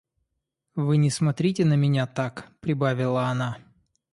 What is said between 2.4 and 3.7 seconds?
прибавила она.